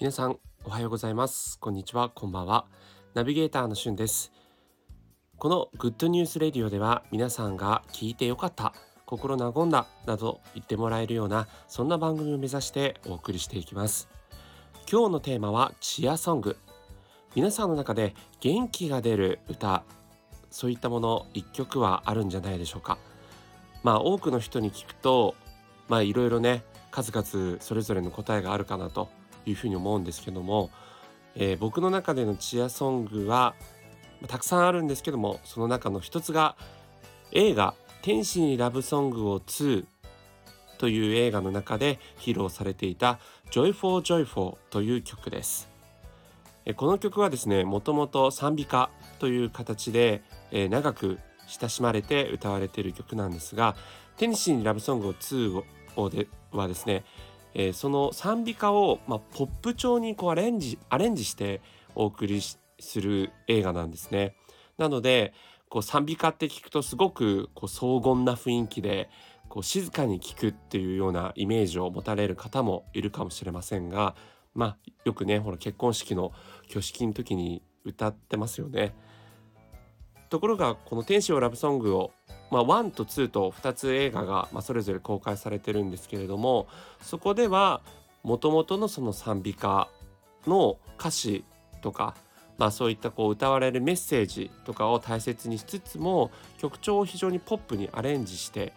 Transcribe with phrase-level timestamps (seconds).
[0.00, 1.58] 皆さんおはようございます。
[1.58, 2.08] こんにちは。
[2.08, 2.66] こんばんは。
[3.14, 4.30] ナビゲーターのしゅんです。
[5.38, 8.74] この Good News Radio では皆さんが聞いてよかった
[9.06, 14.08] 心和んだなど言ってもらえるようなそんな番組を目指してお送りしていきます。
[14.88, 16.56] 今日のテーマは Cheer Song。
[17.34, 19.82] 皆さんの中で元気が出る歌
[20.48, 22.98] そういったもの一曲はあるんじゃないでしょうか。
[23.82, 25.34] まあ多くの人に聞くと
[25.88, 26.62] まあいろいろね
[26.92, 29.08] 数々それぞれの答えがあるかなと
[29.46, 30.70] いうふうに思うんですけども、
[31.34, 33.54] えー、僕の中でのチアソングは
[34.26, 36.56] たくさんあるんですけどもその中の一つが
[37.32, 39.84] 映画「天使にラブソングを2」
[40.78, 43.18] という映画の中で披露されていた
[43.50, 45.68] 「Joyful Joyful」という曲です。
[46.76, 53.74] この曲はですねもともと賛美歌という形で、えー、長く親しまれて歌われている曲なんですが
[54.18, 55.64] 「テニシーにラブソングを2
[55.96, 57.04] を」ではですね、
[57.54, 61.60] えー、その賛美歌を、まあ、ポップ調にこうアレンジアレンジして
[61.94, 64.34] お送りする映画なんですね。
[64.76, 65.32] なので
[65.68, 69.10] こう賛美歌って聞くとすごくこう荘厳な雰囲気で
[69.48, 74.14] こう静かに聴くっていうようなイメージを持たれる方もいるかもしれませんが
[74.54, 76.32] まあよくねほら結婚式の
[76.66, 78.94] 挙式の時に歌ってますよね。
[80.28, 82.12] ところがこの「天使をラブソングを」
[82.50, 86.66] まあ、1と2と2つ映画が、まあ、それぞれ公開されてるんですけれども
[87.02, 87.80] そこでは
[88.22, 89.88] もともとのその賛美歌
[90.46, 91.44] の歌詞
[91.82, 92.14] とか、
[92.56, 98.72] まあ、そういったこう歌われるメッセージとかを大切にしつつも曲調を非常にポップにアレンジして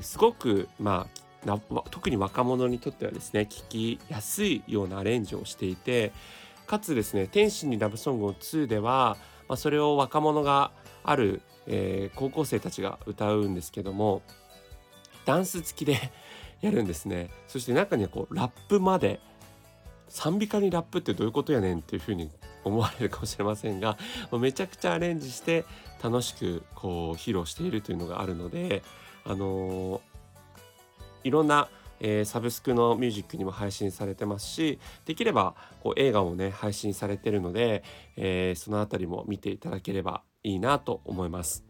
[0.00, 1.06] すごくま
[1.46, 1.60] あ
[1.90, 6.12] 特に若者にとってはですね聴きやすいようなアレンジをしていて
[6.66, 9.16] かつですね「天使にラブソングを2」では、
[9.48, 10.72] まあ、それを若者が
[11.04, 14.22] ある、えー、高校生たちが歌うんですけども
[15.24, 16.10] ダンス付きで
[16.60, 17.30] やるんですね。
[17.46, 19.20] そして中にはこうラップまで
[20.08, 22.30] 賛美歌にラップってどういうことやねんっていうふうに
[22.64, 23.96] 思われるかもしれませんが
[24.32, 25.64] めちゃくちゃアレンジして
[26.02, 28.82] 楽しくこう披露しているというのがあるので
[29.24, 30.00] あのー、
[31.24, 31.68] いろんな
[32.00, 37.82] えー、サブスクのミュージックにも配信されてますしできればこう映画もね配信されてるので、
[38.16, 41.64] えー、その辺りも見ていただければいいなと思います。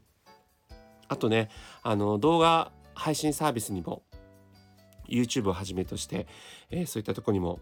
[1.09, 1.49] あとね
[1.83, 4.03] あの動画配信サービスにも
[5.09, 6.27] YouTube をはじめとして、
[6.71, 7.61] えー、そういったとこにも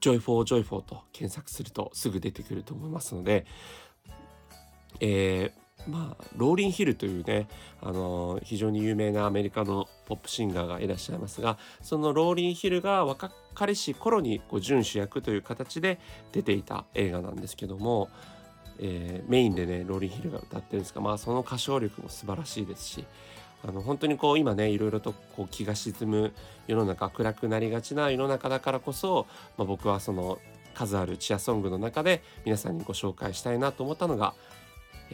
[0.00, 3.46] Joyful Joyful と検索するとすぐ出てくると思いますので、
[5.00, 7.46] えーまあ、ローリン・ヒルというね、
[7.80, 16.00] あの非常に有名なアメリカのポップシンガーがいらっしゃいますがそのローリン・ヒルが若かりし頃にこう準主役という形で
[16.32, 18.08] 出ていた映画なんですけども、
[18.78, 23.04] えー、メインでねローリン・ヒルが歌ってるんですが、まあ、その歌唱力も素晴らしいですし
[23.64, 26.32] あの本当にこう今ねいろいろとこう気が沈む
[26.66, 29.26] 世の中暗くなりがちな世の中だからこそ、
[29.56, 30.38] まあ、僕はその
[30.74, 34.34] 数あるチアソングの中で皆さんにご紹介したいなと思ったのが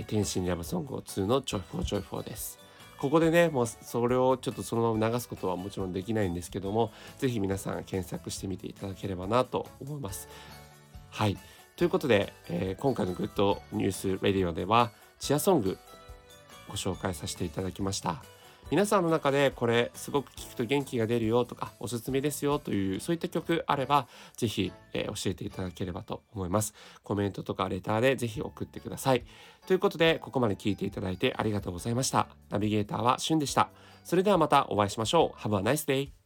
[0.06, 2.58] 天使にラブソングを2のジョイフォージョイフォーです。
[3.02, 10.28] ここでね、もうそれをちょっとそのまま流すことはもちろんできないんですけども、是非皆さん検索してみていただければなと思います。
[11.10, 11.36] はい。
[11.76, 15.78] ということで、えー、今回の Good News Radio では、 Cheer Song
[16.68, 18.22] ご紹介させていただきました。
[18.70, 26.72] 皆さんの中でこれすごく聴くと元気が出るよとかおすすめですよというそういった曲あれば是非、えー、教えていただければと思います。
[27.02, 29.24] コメントとかレターで是非送ってください。
[29.66, 32.28] ということでここまで聞いていただいてありがとうございました。
[32.48, 33.68] ナビゲーターはしゅんでした。
[34.04, 35.38] それではまたお会いしましょう。
[35.38, 36.21] Have a nice day!